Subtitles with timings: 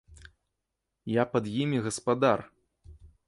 [1.21, 2.39] Я пад імі гаспадар!